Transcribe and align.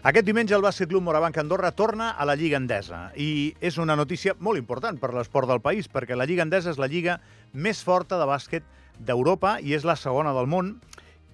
Aquest 0.00 0.24
diumenge 0.24 0.54
el 0.56 0.62
Bàsquet 0.64 0.88
Club 0.88 1.04
Morabanc 1.04 1.36
Andorra 1.42 1.68
torna 1.76 2.06
a 2.16 2.24
la 2.24 2.32
Lliga 2.32 2.56
Endesa 2.56 3.10
i 3.20 3.52
és 3.60 3.76
una 3.76 3.92
notícia 4.00 4.32
molt 4.40 4.56
important 4.56 4.96
per 4.96 5.10
l'esport 5.12 5.50
del 5.50 5.60
país 5.60 5.90
perquè 5.92 6.16
la 6.16 6.24
Lliga 6.24 6.46
Endesa 6.46 6.72
és 6.72 6.80
la 6.80 6.88
lliga 6.88 7.18
més 7.52 7.82
forta 7.84 8.16
de 8.16 8.24
bàsquet 8.30 8.64
d'Europa 8.96 9.58
i 9.60 9.74
és 9.76 9.84
la 9.84 9.98
segona 10.00 10.32
del 10.32 10.48
món. 10.48 10.72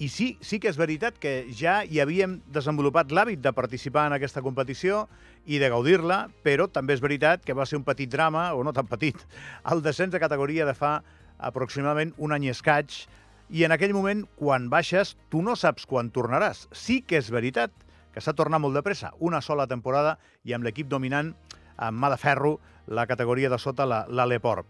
I 0.02 0.10
sí, 0.10 0.32
sí 0.42 0.58
que 0.58 0.66
és 0.72 0.80
veritat 0.82 1.22
que 1.22 1.36
ja 1.54 1.76
hi 1.86 2.02
havíem 2.02 2.40
desenvolupat 2.50 3.14
l'hàbit 3.14 3.38
de 3.46 3.54
participar 3.54 4.08
en 4.10 4.18
aquesta 4.18 4.42
competició 4.42 5.04
i 5.46 5.62
de 5.62 5.70
gaudir-la, 5.70 6.24
però 6.42 6.66
també 6.66 6.98
és 6.98 7.06
veritat 7.06 7.46
que 7.46 7.54
va 7.54 7.70
ser 7.70 7.78
un 7.78 7.86
petit 7.86 8.10
drama, 8.10 8.48
o 8.58 8.66
no 8.66 8.74
tan 8.74 8.90
petit, 8.90 9.14
el 9.70 9.86
descens 9.86 10.10
de 10.10 10.18
categoria 10.18 10.66
de 10.66 10.74
fa 10.74 10.96
aproximadament 11.38 12.16
un 12.18 12.34
any 12.34 12.50
escaig, 12.50 13.04
i 13.46 13.62
en 13.62 13.70
aquell 13.70 13.94
moment, 13.94 14.26
quan 14.34 14.66
baixes, 14.66 15.14
tu 15.30 15.38
no 15.38 15.54
saps 15.54 15.86
quan 15.86 16.10
tornaràs. 16.10 16.66
Sí 16.74 17.04
que 17.06 17.22
és 17.22 17.30
veritat 17.30 17.85
que 18.16 18.22
s'ha 18.24 18.32
tornat 18.32 18.62
molt 18.64 18.72
de 18.72 18.80
pressa, 18.80 19.10
una 19.20 19.42
sola 19.44 19.66
temporada 19.68 20.14
i 20.48 20.54
amb 20.56 20.64
l'equip 20.64 20.88
dominant 20.88 21.34
amb 21.76 22.00
mà 22.00 22.08
de 22.08 22.16
ferro 22.16 22.54
la 22.88 23.04
categoria 23.04 23.50
de 23.52 23.58
sota, 23.60 23.84
l'Aleport. 23.84 24.64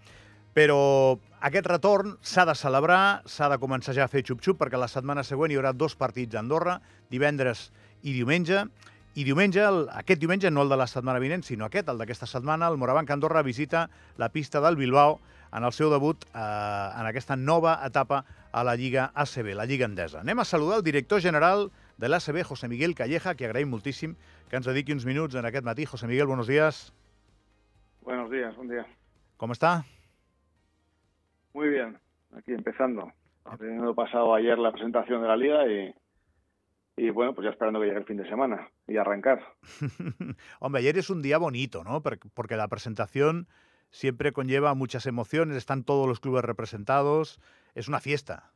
Però 0.57 0.81
aquest 1.47 1.69
retorn 1.71 2.17
s'ha 2.27 2.43
de 2.49 2.57
celebrar, 2.59 3.23
s'ha 3.31 3.47
de 3.53 3.61
començar 3.63 3.95
ja 3.95 4.09
a 4.09 4.11
fer 4.11 4.25
xup-xup, 4.27 4.59
perquè 4.59 4.81
la 4.81 4.91
setmana 4.91 5.23
següent 5.23 5.55
hi 5.55 5.61
haurà 5.61 5.71
dos 5.77 5.95
partits 5.95 6.35
a 6.35 6.43
Andorra, 6.43 6.81
divendres 7.13 7.69
i 8.03 8.17
diumenge, 8.17 8.65
i 9.15 9.23
diumenge, 9.23 9.63
el, 9.63 9.85
aquest 9.95 10.19
diumenge, 10.21 10.51
no 10.51 10.67
el 10.67 10.75
de 10.75 10.81
la 10.83 10.91
setmana 10.91 11.23
vinent, 11.23 11.47
sinó 11.47 11.71
aquest, 11.71 11.87
el 11.93 12.03
d'aquesta 12.03 12.27
setmana, 12.27 12.67
el 12.67 12.83
Morabanc 12.83 13.15
Andorra 13.15 13.47
visita 13.47 13.87
la 14.19 14.33
pista 14.35 14.61
del 14.65 14.75
Bilbao 14.75 15.21
en 15.55 15.63
el 15.63 15.73
seu 15.73 15.93
debut 15.95 16.27
eh, 16.35 16.41
en 16.41 17.07
aquesta 17.07 17.39
nova 17.39 17.79
etapa 17.87 18.25
a 18.51 18.67
la 18.67 18.75
Lliga 18.75 19.13
ACB, 19.15 19.55
la 19.55 19.71
Lliga 19.71 19.87
Endesa. 19.87 20.25
Anem 20.27 20.43
a 20.43 20.45
saludar 20.45 20.81
el 20.81 20.89
director 20.89 21.23
general 21.23 21.71
de 21.97 22.09
l'ACB, 22.09 22.43
José 22.45 22.69
Miguel 22.69 22.95
Calleja, 22.95 23.35
que 23.35 23.47
agraïm 23.47 23.71
moltíssim 23.73 24.15
que 24.51 24.57
ens 24.57 24.67
dediqui 24.69 24.93
uns 24.93 25.07
minuts 25.09 25.35
en 25.35 25.49
aquest 25.49 25.65
matí. 25.65 25.87
José 25.87 26.07
Miguel, 26.07 26.27
buenos 26.27 26.47
días. 26.47 26.93
Buenos 28.03 28.31
días, 28.31 28.55
buen 28.57 28.69
día. 28.69 28.87
¿Cómo 29.37 29.53
está? 29.53 29.85
Muy 31.55 31.69
bien, 31.69 31.99
aquí 32.37 32.53
empezando. 32.53 33.13
Teniendo 33.59 33.95
pasado 33.95 34.35
ayer 34.35 34.59
la 34.59 34.73
presentación 34.73 35.23
de 35.23 35.29
la 35.29 35.37
liga 35.37 35.67
y, 35.69 35.95
y 36.97 37.11
bueno, 37.11 37.35
pues 37.35 37.45
ya 37.45 37.51
esperando 37.51 37.81
que 37.81 37.87
llegue 37.87 37.99
el 37.99 38.05
fin 38.05 38.17
de 38.17 38.29
semana 38.29 38.69
y 38.87 38.97
arrancar. 38.97 39.43
Hombre, 40.61 40.81
ayer 40.81 40.99
es 40.99 41.11
un 41.11 41.23
día 41.23 41.39
bonito, 41.39 41.85
¿no? 41.85 42.03
Porque 42.03 42.57
la 42.57 42.69
presentación 42.69 43.49
siempre 43.91 44.33
conlleva 44.33 44.75
muchas 44.75 45.07
emociones, 45.07 45.57
están 45.57 45.85
todos 45.85 46.07
los 46.07 46.21
clubes 46.21 46.45
representados, 46.45 47.41
es 47.75 47.89
una 47.89 48.01
fiesta. 48.01 48.51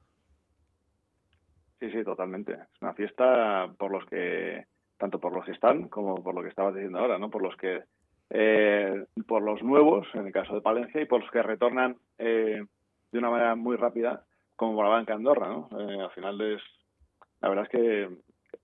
Sí, 1.80 1.90
sí, 1.90 2.04
totalmente. 2.04 2.52
Es 2.52 2.82
una 2.82 2.92
fiesta 2.92 3.72
por 3.78 3.90
los 3.90 4.04
que, 4.04 4.66
tanto 4.98 5.18
por 5.18 5.32
los 5.32 5.46
que 5.46 5.52
están 5.52 5.88
como 5.88 6.22
por 6.22 6.34
lo 6.34 6.42
que 6.42 6.50
estabas 6.50 6.74
diciendo 6.74 6.98
ahora, 6.98 7.18
¿no? 7.18 7.30
Por 7.30 7.42
los 7.42 7.56
que, 7.56 7.82
eh, 8.28 9.06
por 9.26 9.42
los 9.42 9.62
nuevos, 9.62 10.06
en 10.12 10.26
el 10.26 10.32
caso 10.32 10.54
de 10.54 10.60
Palencia, 10.60 11.00
y 11.00 11.06
por 11.06 11.22
los 11.22 11.30
que 11.30 11.42
retornan 11.42 11.96
eh, 12.18 12.62
de 13.10 13.18
una 13.18 13.30
manera 13.30 13.54
muy 13.54 13.76
rápida, 13.76 14.24
como 14.56 14.82
la 14.82 14.90
banca 14.90 15.14
Andorra, 15.14 15.48
¿no? 15.48 15.68
Eh, 15.80 16.02
al 16.02 16.10
final 16.10 16.38
es, 16.42 16.62
la 17.40 17.48
verdad 17.48 17.64
es 17.64 17.70
que 17.70 18.08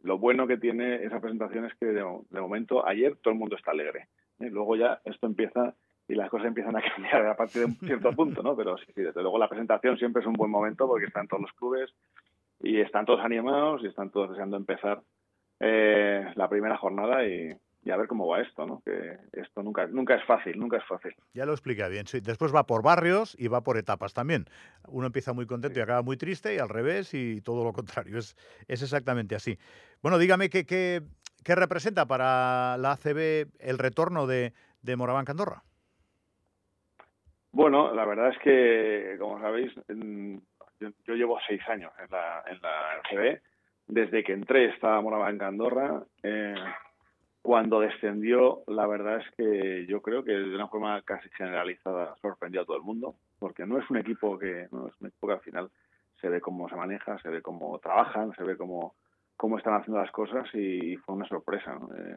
lo 0.03 0.19
bueno 0.19 0.47
que 0.47 0.59
tiene 0.59 0.97
esa 0.97 1.19
presentación 1.19 1.65
es 1.65 1.75
que 1.77 1.87
de, 1.87 2.05
momento 2.39 2.87
ayer 2.87 3.17
todo 3.17 3.33
el 3.33 3.41
mundo 3.41 3.57
está 3.57 3.71
alegre. 3.71 4.09
Luego 4.39 4.77
ya 4.77 5.01
esto 5.07 5.27
empieza 5.27 5.75
y 6.07 6.15
las 6.15 6.29
cosas 6.29 6.49
empiezan 6.49 6.77
a 6.77 6.83
cambiar 6.95 7.27
a 7.27 7.37
partir 7.37 7.63
de 7.63 7.67
un 7.67 7.75
cierto 7.77 8.13
punto, 8.13 8.43
¿no? 8.43 8.55
Pero 8.55 8.77
sí, 8.77 8.93
sí, 8.95 9.01
desde 9.01 9.23
luego 9.23 9.39
la 9.39 9.49
presentación 9.49 9.97
siempre 9.97 10.21
es 10.21 10.27
un 10.27 10.35
buen 10.35 10.51
momento 10.51 10.87
porque 10.87 11.07
están 11.07 11.29
todos 11.29 11.41
los 11.41 11.53
clubes, 11.55 11.91
y 12.61 12.81
están 12.81 13.07
todos 13.07 13.21
animados 13.21 13.83
y 13.83 13.87
están 13.87 14.11
todos 14.11 14.31
deseando 14.31 14.57
empezar 14.57 15.03
eh, 15.61 16.25
la 16.35 16.49
primera 16.49 16.77
jornada 16.77 17.25
y, 17.27 17.51
a 17.91 17.97
ver 17.97 18.09
cómo 18.09 18.27
va 18.27 18.41
esto, 18.41 18.67
¿no? 18.67 18.83
Que 18.85 19.17
esto 19.33 19.63
nunca, 19.63 19.87
nunca 19.87 20.17
es 20.17 20.25
fácil, 20.25 20.59
nunca 20.59 20.77
es 20.79 20.85
fácil. 20.87 21.15
Ya 21.35 21.47
lo 21.47 21.53
explica 21.53 21.87
bien, 21.87 22.09
sí. 22.09 22.19
Después 22.21 22.53
va 22.53 22.67
por 22.67 22.83
barrios 22.83 23.37
y 23.39 23.47
va 23.47 23.63
por 23.63 23.77
etapas 23.77 24.13
también. 24.13 24.47
Uno 24.89 25.07
empieza 25.07 25.33
muy 25.33 25.47
contento 25.47 25.79
y 25.79 25.83
acaba 25.83 26.03
muy 26.03 26.17
triste 26.17 26.53
y 26.53 26.59
al 26.59 26.69
revés 26.69 27.15
y 27.15 27.41
todo 27.43 27.63
lo 27.63 27.73
contrario. 27.73 28.19
Es, 28.19 28.35
es 28.67 28.83
exactamente 28.83 29.37
así. 29.37 29.57
Bueno, 30.03 30.19
dígame 30.19 30.51
qué, 30.51 30.67
qué, 30.67 31.03
qué 31.45 31.55
representa 31.55 32.07
para 32.07 32.77
la 32.77 32.91
ACB 32.93 33.53
el 33.61 33.79
retorno 33.79 34.27
de, 34.27 34.53
de 34.83 34.97
Moraván 34.97 35.27
Andorra. 35.29 35.63
Bueno, 37.53 37.95
la 37.95 38.05
verdad 38.05 38.31
es 38.31 38.39
que, 38.41 39.17
como 39.19 39.41
sabéis, 39.41 39.73
yo, 40.81 41.15
llevo 41.15 41.39
seis 41.47 41.61
años 41.69 41.93
en 41.99 42.11
la, 42.11 42.45
en 42.47 42.61
la 42.61 43.01
RGB. 43.03 43.41
Desde 43.89 44.25
que 44.25 44.33
entré 44.33 44.67
estaba 44.67 45.01
en 45.31 45.43
Andorra. 45.43 46.03
Eh, 46.23 46.55
cuando 47.43 47.79
descendió, 47.79 48.65
la 48.67 48.89
verdad 48.89 49.19
es 49.19 49.35
que 49.37 49.87
yo 49.87 50.03
creo 50.03 50.25
que 50.25 50.33
de 50.33 50.55
una 50.55 50.67
forma 50.67 51.01
casi 51.03 51.29
generalizada 51.31 52.17
sorprendió 52.21 52.63
a 52.63 52.65
todo 52.65 52.77
el 52.77 52.83
mundo, 52.83 53.15
porque 53.39 53.65
no 53.65 53.79
es 53.79 53.89
un 53.89 53.99
equipo 53.99 54.37
que, 54.37 54.67
no 54.73 54.89
es 54.89 54.95
un 55.01 55.07
equipo 55.07 55.29
que 55.29 55.33
al 55.35 55.41
final 55.41 55.71
se 56.21 56.29
ve 56.29 56.41
cómo 56.41 56.69
se 56.69 56.75
maneja, 56.75 57.17
se 57.21 57.29
ve 57.29 57.43
cómo 57.43 57.79
trabajan, 57.79 58.35
se 58.35 58.43
ve 58.43 58.57
cómo, 58.57 58.97
cómo 59.37 59.59
están 59.59 59.75
haciendo 59.75 60.01
las 60.01 60.11
cosas 60.11 60.53
y, 60.55 60.97
fue 60.97 61.15
una 61.15 61.29
sorpresa. 61.29 61.79
Eh, 61.97 62.17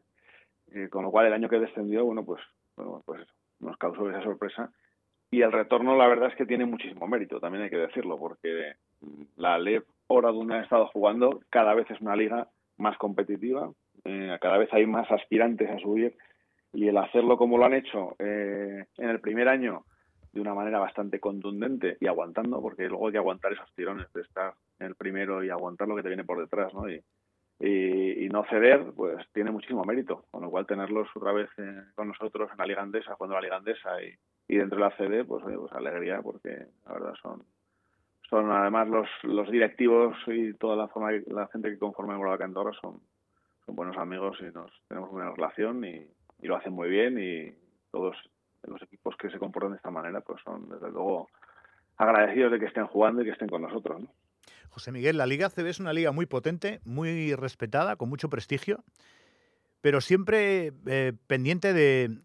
eh, 0.71 0.89
con 0.89 1.03
lo 1.03 1.11
cual 1.11 1.27
el 1.27 1.33
año 1.33 1.47
que 1.47 1.59
descendió, 1.59 2.05
bueno, 2.05 2.25
pues, 2.25 2.41
bueno, 2.75 3.03
pues 3.05 3.21
nos 3.59 3.77
causó 3.77 4.09
esa 4.09 4.23
sorpresa 4.23 4.71
y 5.31 5.41
el 5.41 5.51
retorno, 5.51 5.95
la 5.95 6.07
verdad 6.07 6.29
es 6.29 6.35
que 6.35 6.45
tiene 6.45 6.65
muchísimo 6.65 7.07
mérito, 7.07 7.39
también 7.39 7.63
hay 7.63 7.69
que 7.69 7.77
decirlo, 7.77 8.17
porque 8.17 8.73
la 9.35 9.59
LEP 9.59 9.85
ahora 10.09 10.31
donde 10.31 10.55
ha 10.55 10.61
estado 10.61 10.87
jugando 10.87 11.41
cada 11.49 11.73
vez 11.75 11.89
es 11.91 12.01
una 12.01 12.15
liga 12.15 12.47
más 12.77 12.97
competitiva, 12.97 13.71
eh, 14.05 14.37
cada 14.41 14.57
vez 14.57 14.73
hay 14.73 14.85
más 14.85 15.09
aspirantes 15.11 15.69
a 15.69 15.77
subir 15.79 16.15
y 16.73 16.87
el 16.87 16.97
hacerlo 16.97 17.37
como 17.37 17.57
lo 17.57 17.65
han 17.65 17.73
hecho 17.73 18.15
eh, 18.19 18.85
en 18.97 19.09
el 19.09 19.19
primer 19.19 19.47
año 19.47 19.85
de 20.31 20.41
una 20.41 20.53
manera 20.53 20.79
bastante 20.79 21.19
contundente 21.19 21.97
y 21.99 22.07
aguantando, 22.07 22.61
porque 22.61 22.87
luego 22.87 23.07
hay 23.07 23.13
que 23.13 23.17
aguantar 23.17 23.53
esos 23.53 23.71
tirones 23.75 24.11
de 24.13 24.21
estar 24.21 24.53
en 24.79 24.87
el 24.87 24.95
primero 24.95 25.43
y 25.43 25.49
aguantar 25.49 25.87
lo 25.87 25.95
que 25.95 26.03
te 26.03 26.09
viene 26.09 26.23
por 26.23 26.39
detrás, 26.39 26.73
¿no? 26.73 26.89
Y, 26.89 27.03
y, 27.59 28.29
no 28.29 28.45
ceder, 28.45 28.93
pues 28.95 29.25
tiene 29.33 29.51
muchísimo 29.51 29.83
mérito, 29.83 30.23
con 30.31 30.43
lo 30.43 30.49
cual 30.49 30.65
tenerlos 30.65 31.09
otra 31.15 31.33
vez 31.33 31.49
eh, 31.57 31.83
con 31.95 32.07
nosotros 32.07 32.49
en 32.51 32.57
la 32.57 32.65
Liga 32.65 32.81
Andesa, 32.81 33.15
jugando 33.15 33.35
la 33.35 33.41
Liga 33.41 33.57
Andesa 33.57 34.01
y, 34.01 34.13
y 34.49 34.57
dentro 34.57 34.77
de 34.77 34.83
la 34.83 34.97
CD, 34.97 35.23
pues, 35.23 35.43
pues 35.43 35.71
alegría, 35.71 36.21
porque 36.21 36.67
la 36.85 36.93
verdad 36.93 37.13
son 37.21 37.45
son 38.29 38.51
además 38.51 38.87
los, 38.87 39.07
los 39.23 39.49
directivos 39.49 40.15
y 40.27 40.53
toda 40.53 40.75
la 40.75 40.87
forma 40.87 41.11
la 41.27 41.47
gente 41.47 41.71
que 41.71 41.79
conforma 41.79 42.15
el 42.15 42.37
Cantora 42.37 42.71
son, 42.79 43.01
son 43.65 43.75
buenos 43.75 43.97
amigos 43.97 44.37
y 44.41 44.53
nos 44.53 44.71
tenemos 44.87 45.11
una 45.11 45.31
relación 45.31 45.83
y, 45.83 46.07
y, 46.39 46.47
lo 46.47 46.55
hacen 46.55 46.73
muy 46.73 46.89
bien 46.89 47.17
y 47.19 47.51
todos 47.91 48.15
los 48.67 48.81
equipos 48.83 49.15
que 49.17 49.31
se 49.31 49.39
comportan 49.39 49.71
de 49.71 49.77
esta 49.77 49.89
manera 49.89 50.21
pues 50.21 50.41
son 50.43 50.69
desde 50.69 50.91
luego 50.91 51.27
agradecidos 51.97 52.51
de 52.51 52.59
que 52.59 52.65
estén 52.67 52.85
jugando 52.85 53.21
y 53.21 53.25
que 53.25 53.31
estén 53.31 53.49
con 53.49 53.63
nosotros. 53.63 54.01
¿no? 54.01 54.07
José 54.69 54.91
Miguel, 54.91 55.17
la 55.17 55.25
Liga 55.25 55.49
CB 55.49 55.67
es 55.67 55.79
una 55.79 55.93
liga 55.93 56.11
muy 56.11 56.27
potente, 56.27 56.81
muy 56.85 57.33
respetada, 57.33 57.95
con 57.95 58.09
mucho 58.09 58.29
prestigio, 58.29 58.83
pero 59.81 60.01
siempre 60.01 60.71
eh, 60.85 61.13
pendiente 61.25 61.73
de, 61.73 62.19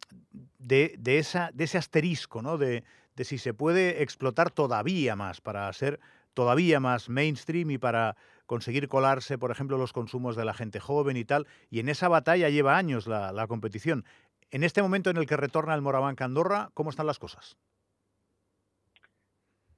de, 0.64 0.94
de, 0.98 1.18
esa, 1.18 1.50
de 1.52 1.64
ese 1.64 1.78
asterisco, 1.78 2.42
¿no? 2.42 2.58
De, 2.58 2.84
de 3.16 3.24
si 3.24 3.38
se 3.38 3.54
puede 3.54 4.02
explotar 4.02 4.50
todavía 4.50 5.14
más 5.16 5.40
para 5.40 5.72
ser 5.72 6.00
todavía 6.32 6.80
más 6.80 7.08
mainstream 7.08 7.70
y 7.70 7.78
para 7.78 8.16
conseguir 8.46 8.88
colarse, 8.88 9.38
por 9.38 9.50
ejemplo, 9.50 9.78
los 9.78 9.92
consumos 9.92 10.36
de 10.36 10.44
la 10.44 10.54
gente 10.54 10.80
joven 10.80 11.16
y 11.16 11.24
tal. 11.24 11.46
Y 11.70 11.80
en 11.80 11.88
esa 11.88 12.08
batalla 12.08 12.48
lleva 12.48 12.76
años 12.76 13.06
la, 13.06 13.32
la 13.32 13.46
competición. 13.46 14.04
En 14.50 14.64
este 14.64 14.82
momento 14.82 15.10
en 15.10 15.16
el 15.16 15.26
que 15.26 15.36
retorna 15.36 15.74
el 15.74 15.82
Moraván 15.82 16.16
Andorra, 16.18 16.70
¿cómo 16.74 16.90
están 16.90 17.06
las 17.06 17.18
cosas? 17.18 17.56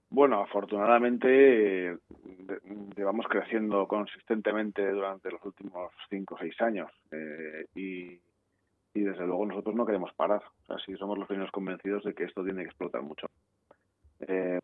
Bueno, 0.08 0.41
afortunadamente 0.41 1.98
llevamos 2.97 3.27
creciendo 3.28 3.86
consistentemente 3.86 4.89
durante 4.91 5.30
los 5.30 5.44
últimos 5.44 5.92
cinco 6.09 6.36
o 6.36 6.39
seis 6.39 6.59
años 6.60 6.91
eh, 7.10 7.66
y, 7.74 8.21
y, 8.97 9.03
desde 9.03 9.27
luego 9.27 9.47
nosotros 9.47 9.75
no 9.75 9.84
queremos 9.84 10.13
parar. 10.15 10.43
O 10.63 10.65
sea, 10.65 10.77
sí 10.84 10.97
somos 10.97 11.19
los 11.19 11.28
primeros 11.28 11.51
convencidos 11.53 12.04
de 12.04 12.15
que 12.15 12.25
esto 12.25 12.43
tiene 12.43 12.63
que 12.63 12.69
explotar 12.69 13.03
mucho. 13.03 13.27
Eh... 14.21 14.59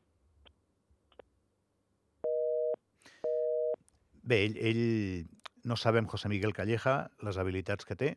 Bé, 4.22 4.44
ell, 4.44 4.56
ell 4.56 5.26
no 5.64 5.76
sabem, 5.76 6.06
José 6.06 6.28
Miguel 6.28 6.54
Calleja, 6.54 7.10
les 7.20 7.38
habilitats 7.38 7.84
que 7.84 7.96
té, 7.98 8.12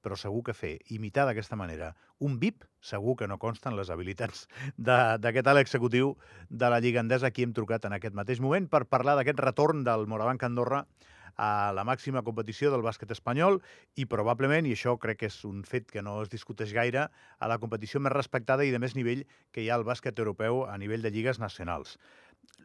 però 0.00 0.16
segur 0.16 0.42
que 0.46 0.54
fer, 0.56 0.78
imitar 0.94 1.26
d'aquesta 1.28 1.58
manera 1.60 1.92
un 2.24 2.38
VIP, 2.40 2.64
segur 2.80 3.16
que 3.20 3.28
no 3.28 3.36
consten 3.42 3.76
les 3.76 3.90
habilitats 3.92 4.46
d'aquest 4.78 5.50
alt 5.50 5.60
executiu 5.60 6.14
de 6.48 6.70
la 6.72 6.80
Lliga 6.80 7.02
Endesa, 7.04 7.32
qui 7.34 7.44
hem 7.44 7.52
trucat 7.56 7.84
en 7.84 7.96
aquest 7.98 8.16
mateix 8.16 8.40
moment 8.40 8.70
per 8.72 8.86
parlar 8.88 9.18
d'aquest 9.18 9.42
retorn 9.44 9.84
del 9.84 10.06
Morabanc 10.08 10.46
Andorra 10.48 10.84
a 11.36 11.72
la 11.76 11.84
màxima 11.84 12.22
competició 12.26 12.70
del 12.72 12.82
bàsquet 12.86 13.10
espanyol 13.14 13.60
i 13.96 14.06
probablement, 14.10 14.66
i 14.66 14.74
això 14.76 14.96
crec 14.98 15.22
que 15.22 15.30
és 15.30 15.38
un 15.44 15.62
fet 15.64 15.90
que 15.90 16.02
no 16.02 16.20
es 16.22 16.32
discuteix 16.32 16.72
gaire, 16.76 17.08
a 17.38 17.48
la 17.50 17.58
competició 17.58 18.00
més 18.00 18.12
respectada 18.12 18.64
i 18.64 18.72
de 18.74 18.80
més 18.82 18.96
nivell 18.96 19.24
que 19.52 19.62
hi 19.62 19.70
ha 19.70 19.78
al 19.78 19.86
bàsquet 19.86 20.18
europeu 20.18 20.64
a 20.66 20.76
nivell 20.78 21.02
de 21.02 21.10
lligues 21.14 21.40
nacionals. 21.42 21.98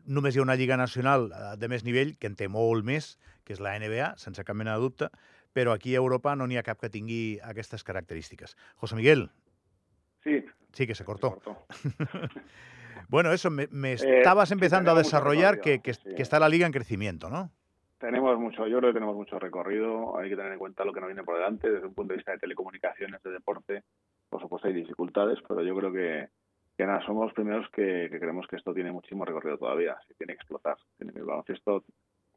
Només 0.05 0.35
hi 0.35 0.39
ha 0.39 0.45
una 0.45 0.55
lliga 0.55 0.77
nacional 0.77 1.31
eh, 1.31 1.55
de 1.57 1.69
més 1.71 1.83
nivell, 1.83 2.15
que 2.17 2.27
en 2.27 2.35
té 2.35 2.47
molt 2.47 2.85
més, 2.85 3.15
que 3.45 3.53
és 3.53 3.61
la 3.61 3.75
NBA, 3.79 4.15
sense 4.21 4.43
cap 4.43 4.57
mena 4.57 4.75
de 4.75 4.85
dubte, 4.85 5.09
però 5.55 5.71
aquí 5.71 5.95
a 5.95 6.03
Europa 6.03 6.35
no 6.35 6.47
n'hi 6.47 6.59
ha 6.59 6.65
cap 6.67 6.81
que 6.81 6.91
tingui 6.91 7.39
aquestes 7.43 7.83
característiques. 7.87 8.57
José 8.75 8.97
Miguel. 8.99 9.29
Sí. 10.25 10.43
Sí, 10.73 10.85
que 10.85 10.95
se 10.95 11.05
cortó. 11.05 11.39
Se 11.39 11.91
cortó. 11.93 12.29
bueno, 13.07 13.31
eso, 13.31 13.49
me, 13.49 13.67
me 13.71 13.93
Eh, 13.93 14.17
estabas 14.17 14.51
empezando 14.51 14.91
a 14.91 14.95
desarrollar 14.95 15.61
que, 15.61 15.79
que, 15.79 15.93
sí. 15.93 16.15
que 16.15 16.21
está 16.21 16.39
la 16.39 16.49
liga 16.49 16.65
en 16.65 16.73
crecimiento, 16.73 17.29
¿no? 17.29 17.51
Tenemos 17.97 18.37
mucho, 18.37 18.67
yo 18.67 18.77
creo 18.79 18.89
que 18.89 18.95
tenemos 18.95 19.15
mucho 19.15 19.39
recorrido. 19.39 20.17
Hay 20.17 20.29
que 20.29 20.35
tener 20.35 20.51
en 20.51 20.59
cuenta 20.59 20.83
lo 20.83 20.93
que 20.93 20.99
nos 20.99 21.07
viene 21.07 21.23
por 21.23 21.35
delante 21.35 21.71
desde 21.71 21.87
un 21.87 21.93
punto 21.93 22.13
de 22.13 22.17
vista 22.17 22.33
de 22.33 22.39
telecomunicaciones, 22.39 23.21
de 23.23 23.31
deporte. 23.31 23.83
Por 24.29 24.41
supuesto 24.41 24.67
hay 24.67 24.73
dificultades, 24.73 25.39
pero 25.47 25.63
yo 25.63 25.75
creo 25.75 25.91
que, 25.93 26.27
que 26.77 26.85
nada, 26.85 27.05
somos 27.05 27.25
los 27.25 27.33
primeros 27.33 27.69
que, 27.71 28.09
que 28.11 28.19
creemos 28.19 28.47
que 28.47 28.57
esto 28.57 28.73
tiene 28.73 28.91
muchísimo 28.91 29.23
recorrido 29.23 29.57
todavía. 29.57 29.97
Se 30.07 30.13
tiene 30.15 30.33
que 30.33 30.41
explotar. 30.41 30.77
Tiene 30.97 31.13
que, 31.13 31.19
el 31.19 31.25
baloncesto 31.25 31.83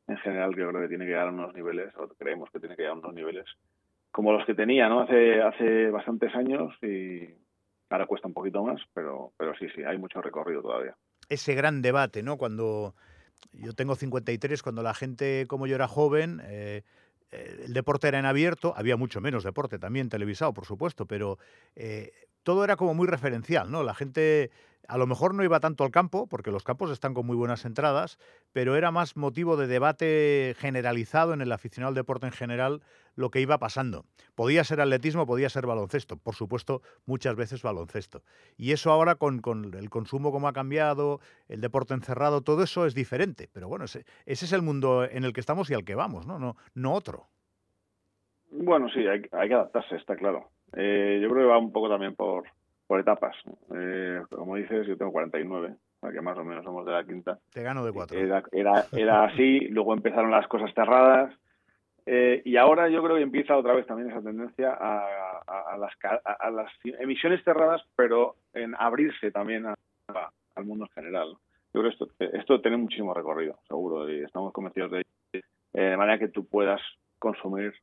en 0.06 0.16
general 0.18 0.54
yo 0.56 0.68
creo 0.68 0.82
que 0.82 0.88
tiene 0.88 1.04
que 1.04 1.10
llegar 1.10 1.28
a 1.28 1.32
unos 1.32 1.54
niveles, 1.54 1.94
o 1.96 2.08
creemos 2.08 2.50
que 2.50 2.60
tiene 2.60 2.76
que 2.76 2.82
llegar 2.82 2.96
a 2.96 3.00
unos 3.00 3.14
niveles 3.14 3.44
como 4.10 4.32
los 4.32 4.44
que 4.46 4.54
tenía, 4.54 4.88
¿no? 4.88 5.00
Hace, 5.00 5.42
hace 5.42 5.90
bastantes 5.90 6.34
años 6.34 6.74
y 6.82 7.28
ahora 7.90 8.06
cuesta 8.06 8.26
un 8.26 8.34
poquito 8.34 8.64
más, 8.64 8.80
pero, 8.94 9.32
pero 9.36 9.54
sí, 9.54 9.66
sí, 9.74 9.84
hay 9.84 9.98
mucho 9.98 10.20
recorrido 10.20 10.62
todavía. 10.62 10.96
Ese 11.28 11.54
gran 11.54 11.82
debate, 11.82 12.22
¿no? 12.22 12.36
Cuando 12.38 12.94
yo 13.52 13.72
tengo 13.74 13.94
53, 13.96 14.62
cuando 14.62 14.82
la 14.82 14.94
gente 14.94 15.46
como 15.48 15.66
yo 15.66 15.74
era 15.74 15.88
joven, 15.88 16.40
eh, 16.44 16.82
eh, 17.30 17.64
el 17.66 17.72
deporte 17.72 18.08
era 18.08 18.18
en 18.18 18.26
abierto, 18.26 18.72
había 18.76 18.96
mucho 18.96 19.20
menos 19.20 19.44
deporte 19.44 19.78
también 19.78 20.08
televisado, 20.08 20.54
por 20.54 20.64
supuesto, 20.64 21.06
pero 21.06 21.38
eh, 21.76 22.12
todo 22.48 22.64
era 22.64 22.76
como 22.76 22.94
muy 22.94 23.06
referencial, 23.06 23.70
¿no? 23.70 23.82
La 23.82 23.92
gente 23.92 24.50
a 24.88 24.96
lo 24.96 25.06
mejor 25.06 25.34
no 25.34 25.44
iba 25.44 25.60
tanto 25.60 25.84
al 25.84 25.90
campo, 25.90 26.26
porque 26.26 26.50
los 26.50 26.64
campos 26.64 26.90
están 26.90 27.12
con 27.12 27.26
muy 27.26 27.36
buenas 27.36 27.66
entradas, 27.66 28.18
pero 28.54 28.74
era 28.74 28.90
más 28.90 29.18
motivo 29.18 29.58
de 29.58 29.66
debate 29.66 30.54
generalizado 30.56 31.34
en 31.34 31.42
el 31.42 31.52
aficionado 31.52 31.90
al 31.90 31.94
deporte 31.94 32.24
en 32.24 32.32
general 32.32 32.80
lo 33.16 33.30
que 33.30 33.42
iba 33.42 33.58
pasando. 33.58 34.06
Podía 34.34 34.64
ser 34.64 34.80
atletismo, 34.80 35.26
podía 35.26 35.50
ser 35.50 35.66
baloncesto, 35.66 36.16
por 36.16 36.36
supuesto, 36.36 36.80
muchas 37.04 37.36
veces 37.36 37.60
baloncesto. 37.60 38.22
Y 38.56 38.72
eso 38.72 38.92
ahora 38.92 39.16
con, 39.16 39.42
el 39.74 39.90
consumo 39.90 40.32
como 40.32 40.48
ha 40.48 40.54
cambiado, 40.54 41.20
el 41.48 41.60
deporte 41.60 41.92
encerrado, 41.92 42.40
todo 42.40 42.62
eso 42.62 42.86
es 42.86 42.94
diferente. 42.94 43.50
Pero 43.52 43.68
bueno, 43.68 43.84
ese, 43.84 44.06
es 44.24 44.52
el 44.54 44.62
mundo 44.62 45.04
en 45.04 45.24
el 45.24 45.34
que 45.34 45.40
estamos 45.40 45.68
y 45.68 45.74
al 45.74 45.84
que 45.84 45.96
vamos, 45.96 46.26
¿no? 46.26 46.38
No, 46.38 46.56
no 46.72 46.94
otro. 46.94 47.26
Bueno, 48.50 48.88
sí, 48.88 49.00
hay 49.06 49.20
que 49.20 49.54
adaptarse, 49.54 49.96
está 49.96 50.16
claro. 50.16 50.48
Eh, 50.74 51.18
yo 51.22 51.28
creo 51.30 51.42
que 51.42 51.52
va 51.52 51.58
un 51.58 51.72
poco 51.72 51.88
también 51.88 52.14
por, 52.14 52.44
por 52.86 53.00
etapas. 53.00 53.36
Eh, 53.74 54.22
como 54.30 54.56
dices, 54.56 54.86
yo 54.86 54.96
tengo 54.96 55.12
49, 55.12 55.68
o 55.68 56.00
sea 56.00 56.12
que 56.12 56.20
más 56.20 56.36
o 56.38 56.44
menos 56.44 56.64
somos 56.64 56.84
de 56.86 56.92
la 56.92 57.04
quinta. 57.04 57.38
Te 57.52 57.62
gano 57.62 57.84
de 57.84 57.92
cuatro. 57.92 58.18
Era, 58.18 58.42
era, 58.52 58.84
era 58.92 59.24
así, 59.24 59.60
luego 59.70 59.94
empezaron 59.94 60.30
las 60.30 60.46
cosas 60.48 60.72
cerradas. 60.74 61.34
Eh, 62.06 62.40
y 62.44 62.56
ahora 62.56 62.88
yo 62.88 63.02
creo 63.02 63.16
que 63.16 63.22
empieza 63.22 63.56
otra 63.56 63.74
vez 63.74 63.86
también 63.86 64.10
esa 64.10 64.22
tendencia 64.22 64.72
a, 64.72 65.42
a, 65.46 65.74
a 65.74 65.76
las, 65.76 65.92
a, 66.24 66.50
las 66.50 66.72
emisiones 66.98 67.44
cerradas, 67.44 67.82
pero 67.96 68.36
en 68.54 68.74
abrirse 68.78 69.30
también 69.30 69.66
al 69.66 70.64
mundo 70.64 70.86
en 70.86 70.90
general. 71.02 71.36
Yo 71.74 71.82
creo 71.82 71.82
que 71.82 71.90
esto, 71.90 72.08
esto 72.18 72.60
tiene 72.62 72.78
muchísimo 72.78 73.12
recorrido, 73.12 73.58
seguro, 73.68 74.10
y 74.10 74.22
estamos 74.22 74.54
convencidos 74.54 74.90
de 74.90 74.98
ello. 74.98 75.44
Eh, 75.74 75.80
de 75.82 75.96
manera 75.98 76.18
que 76.18 76.28
tú 76.28 76.46
puedas 76.46 76.80
consumir, 77.18 77.74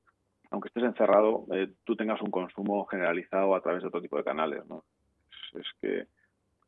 aunque 0.51 0.67
estés 0.67 0.83
encerrado, 0.83 1.45
eh, 1.51 1.69
tú 1.83 1.95
tengas 1.95 2.21
un 2.21 2.31
consumo 2.31 2.85
generalizado 2.85 3.55
a 3.55 3.61
través 3.61 3.81
de 3.81 3.87
otro 3.87 4.01
tipo 4.01 4.17
de 4.17 4.23
canales. 4.23 4.65
¿no? 4.67 4.83
Es, 5.53 5.65
que 5.81 6.07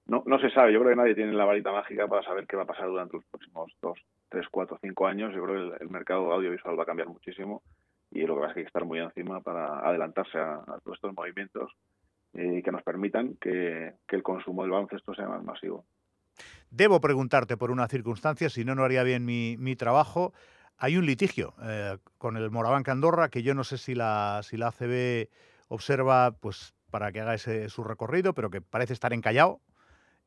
no, 0.06 0.24
no 0.26 0.40
se 0.40 0.50
sabe, 0.52 0.74
yo 0.74 0.80
creo 0.80 0.92
que 0.92 0.98
nadie 0.98 1.16
tiene 1.16 1.34
la 1.34 1.46
varita 1.46 1.72
mágica 1.72 2.08
para 2.08 2.24
saber 2.24 2.48
qué 2.48 2.56
va 2.56 2.64
a 2.64 2.68
pasar 2.68 2.88
durante 2.88 3.18
los 3.18 3.26
próximos 3.26 3.72
dos, 3.82 4.00
tres, 4.30 4.46
cuatro, 4.50 4.78
cinco 4.82 5.08
años. 5.08 5.34
Yo 5.34 5.44
creo 5.44 5.72
que 5.72 5.84
el, 5.84 5.90
mercado 5.90 6.32
audiovisual 6.32 6.78
va 6.78 6.84
a 6.84 6.88
cambiar 6.88 7.10
muchísimo 7.10 7.62
y 8.12 8.22
lo 8.22 8.36
que 8.36 8.42
pasa 8.42 8.52
es 8.52 8.54
que 8.54 8.60
hay 8.60 8.66
que 8.66 8.70
estar 8.70 8.86
muy 8.86 9.00
encima 9.00 9.42
para 9.42 9.80
adelantarse 9.80 10.38
a, 10.38 10.64
todos 10.84 10.96
estos 10.96 11.14
movimientos 11.14 11.72
y 12.34 12.62
que 12.62 12.72
nos 12.72 12.84
permitan 12.84 13.36
que, 13.42 13.94
que 14.08 14.16
el 14.16 14.24
consumo 14.24 14.62
del 14.62 14.72
baloncesto 14.72 15.14
sea 15.14 15.28
más 15.28 15.44
masivo. 15.44 15.86
Debo 16.70 17.00
preguntarte 17.00 17.58
por 17.58 17.72
una 17.72 17.88
circunstancia, 17.88 18.50
si 18.50 18.66
no, 18.66 18.76
no 18.76 18.84
haría 18.84 19.04
bien 19.04 19.26
mi, 19.26 19.56
mi 19.58 19.76
trabajo. 19.76 20.34
Hay 20.78 20.98
un 20.98 21.06
litigio 21.06 21.54
eh, 21.64 21.98
con 22.18 22.38
el 22.38 22.52
Morabanca 22.52 22.92
Andorra 22.92 23.30
que 23.30 23.42
yo 23.42 23.54
no 23.56 23.64
sé 23.64 23.78
si 23.78 23.96
la, 23.96 24.42
si 24.44 24.58
la 24.58 24.68
ACB 24.68 25.30
observa 25.70 26.32
pues, 26.40 26.76
para 26.92 27.12
que 27.12 27.22
haga 27.22 27.34
ese, 27.34 27.70
su 27.70 27.84
recorrido, 27.84 28.34
pero 28.34 28.50
que 28.50 28.62
parece 28.62 28.94
estar 28.94 29.14
encallado 29.14 29.60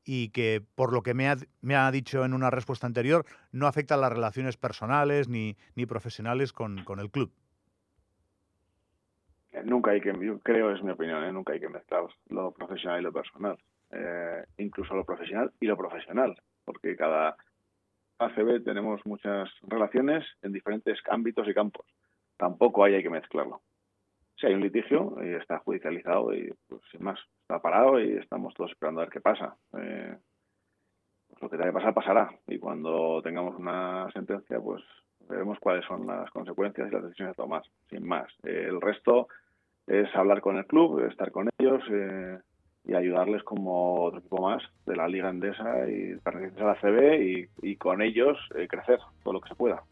y 0.05 0.31
que, 0.31 0.63
por 0.75 0.93
lo 0.93 1.03
que 1.03 1.15
me 1.15 1.29
ha, 1.29 1.37
me 1.61 1.77
ha 1.77 1.91
dicho 1.91 2.25
en 2.25 2.35
una 2.35 2.51
respuesta 2.51 2.87
anterior, 2.87 3.25
no 3.53 3.67
afecta 3.67 3.97
las 3.97 4.13
relaciones 4.13 4.57
personales 4.57 5.29
ni, 5.29 5.57
ni 5.77 5.87
profesionales 5.87 6.53
con, 6.53 6.85
con 6.85 7.01
el 7.01 7.11
club. 7.11 7.33
Eh, 9.53 9.63
Nunca 9.65 9.93
hay 9.93 10.01
que, 10.01 10.13
yo 10.21 10.41
creo, 10.41 10.75
es 10.75 10.83
mi 10.83 10.91
opinión, 10.91 11.23
¿eh? 11.25 11.33
nunca 11.33 11.53
hay 11.53 11.61
que 11.61 11.69
mezclar 11.69 12.05
lo 12.29 12.53
profesional 12.53 13.01
y 13.01 13.05
lo 13.05 13.13
personal. 13.13 13.59
Eh, 13.93 14.45
incluso 14.59 14.95
lo 14.95 15.05
profesional 15.05 15.53
y 15.61 15.67
lo 15.67 15.77
profesional, 15.77 16.41
porque 16.65 16.97
cada 16.97 17.37
ACB 18.21 18.63
tenemos 18.63 19.05
muchas 19.07 19.49
relaciones 19.63 20.25
en 20.43 20.53
diferentes 20.53 20.99
ámbitos 21.09 21.49
y 21.49 21.55
campos. 21.55 21.87
Tampoco 22.37 22.85
hay 22.85 23.03
que 23.03 23.11
mezclarlo. 23.11 23.63
Si 24.37 24.47
hay 24.47 24.55
un 24.55 24.61
litigio 24.61 25.17
y 25.23 25.35
está 25.35 25.59
judicializado 25.59 26.35
y 26.35 26.53
pues 26.69 26.83
sin 26.91 27.03
más, 27.03 27.19
está 27.43 27.61
parado 27.61 28.01
y 28.01 28.13
estamos 28.19 28.55
todos 28.55 28.71
esperando 28.71 29.01
a 29.01 29.05
ver 29.05 29.13
qué 29.13 29.21
pasa. 29.21 29.57
Eh, 29.79 30.17
pues 31.29 31.43
lo 31.43 31.49
que 31.49 31.57
tenga 31.57 31.71
que 31.71 31.79
pasar 31.79 31.95
pasará 31.95 32.31
y 32.47 32.59
cuando 32.59 33.21
tengamos 33.23 33.59
una 33.59 34.11
sentencia 34.13 34.61
pues 34.61 34.83
veremos 35.29 35.59
cuáles 35.59 35.85
son 35.87 36.07
las 36.07 36.31
consecuencias 36.31 36.89
y 36.89 36.95
las 36.95 37.05
decisiones 37.05 37.33
a 37.33 37.43
tomar, 37.43 37.63
sin 37.89 38.07
más. 38.07 38.31
Eh, 38.43 38.67
el 38.69 38.81
resto 38.81 39.29
es 39.87 40.15
hablar 40.15 40.41
con 40.41 40.57
el 40.57 40.67
club, 40.67 41.01
estar 41.07 41.31
con 41.31 41.49
ellos 41.59 41.83
eh, 41.91 42.39
y 42.87 42.95
ayudarles 42.95 43.43
como 43.43 44.05
otro 44.05 44.21
equipo 44.21 44.41
más 44.41 44.63
de 44.87 44.97
la 44.97 45.09
Liga 45.09 45.31
Endesa 45.31 45.89
y 45.89 46.17
pertenecer 46.17 46.63
a 46.63 46.67
la 46.67 46.81
CB 46.81 47.23
y, 47.23 47.49
y 47.63 47.77
con 47.77 48.03
ellos 48.03 48.39
eh, 48.57 48.67
crecer 48.69 48.99
todo 49.23 49.35
lo 49.35 49.41
que 49.41 49.49
se 49.49 49.55
pueda. 49.55 49.83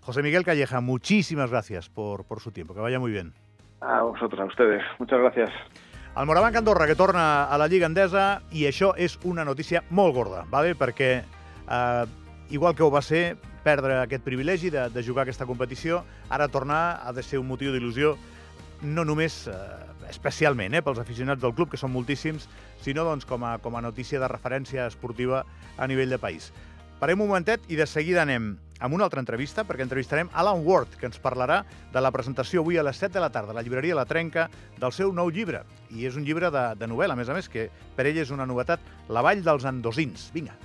José 0.00 0.22
Miguel 0.22 0.44
Calleja, 0.44 0.80
muchísimas 0.80 1.50
gracias 1.50 1.88
por, 1.88 2.24
por 2.24 2.40
su 2.40 2.52
tiempo. 2.52 2.74
Que 2.74 2.80
vaya 2.80 3.00
muy 3.00 3.10
bien. 3.10 3.32
A 3.80 4.02
vosotros, 4.02 4.40
a 4.40 4.44
ustedes. 4.44 4.82
Muchas 4.98 5.18
gracias. 5.18 5.50
El 6.16 6.26
Morabanc 6.26 6.56
Andorra 6.56 6.86
que 6.86 6.94
torna 6.94 7.44
a 7.44 7.58
la 7.58 7.66
Lliga 7.68 7.84
Endesa 7.90 8.40
i 8.48 8.62
això 8.64 8.94
és 8.96 9.18
una 9.28 9.44
notícia 9.44 9.82
molt 9.92 10.14
gorda, 10.16 10.46
vale? 10.48 10.72
perquè 10.72 11.10
eh, 11.20 12.04
igual 12.48 12.72
que 12.72 12.86
ho 12.86 12.88
va 12.88 13.02
ser 13.04 13.36
perdre 13.66 13.98
aquest 13.98 14.24
privilegi 14.24 14.70
de, 14.70 14.86
de 14.94 15.02
jugar 15.04 15.26
aquesta 15.26 15.44
competició, 15.44 16.04
ara 16.30 16.48
tornar 16.48 17.02
ha 17.04 17.12
de 17.12 17.20
ser 17.26 17.42
un 17.42 17.50
motiu 17.50 17.74
d'il·lusió 17.74 18.14
no 18.82 19.04
només 19.04 19.44
eh, 19.48 19.56
especialment 20.10 20.74
eh, 20.74 20.82
pels 20.84 21.00
aficionats 21.02 21.42
del 21.42 21.54
club, 21.54 21.70
que 21.72 21.80
són 21.80 21.92
moltíssims, 21.94 22.48
sinó 22.84 23.06
doncs, 23.06 23.26
com, 23.28 23.44
a, 23.44 23.56
com 23.62 23.76
a 23.76 23.84
notícia 23.84 24.20
de 24.22 24.30
referència 24.30 24.86
esportiva 24.86 25.44
a 25.76 25.88
nivell 25.90 26.12
de 26.12 26.20
país. 26.22 26.52
Parem 27.00 27.20
un 27.20 27.28
momentet 27.28 27.66
i 27.68 27.76
de 27.76 27.84
seguida 27.84 28.22
anem 28.22 28.54
amb 28.80 28.94
una 28.96 29.04
altra 29.04 29.20
entrevista, 29.20 29.64
perquè 29.64 29.84
entrevistarem 29.84 30.30
Alan 30.32 30.62
Ward, 30.64 30.96
que 31.00 31.08
ens 31.08 31.20
parlarà 31.20 31.62
de 31.92 32.00
la 32.00 32.12
presentació 32.12 32.62
avui 32.62 32.78
a 32.80 32.84
les 32.84 33.00
7 33.00 33.16
de 33.16 33.24
la 33.24 33.32
tarda 33.32 33.52
a 33.52 33.56
la 33.56 33.64
llibreria 33.64 33.96
La 33.96 34.06
Trenca 34.08 34.48
del 34.76 34.92
seu 34.92 35.12
nou 35.16 35.32
llibre. 35.32 35.64
I 35.92 36.08
és 36.08 36.16
un 36.16 36.24
llibre 36.24 36.50
de, 36.52 36.64
de 36.76 36.88
novel·la, 36.88 37.16
a 37.16 37.20
més 37.20 37.32
a 37.32 37.36
més, 37.36 37.48
que 37.52 37.68
per 37.96 38.08
ell 38.08 38.20
és 38.24 38.32
una 38.32 38.48
novetat, 38.48 38.80
La 39.08 39.24
vall 39.24 39.44
dels 39.44 39.68
andosins. 39.68 40.30
Vinga. 40.32 40.56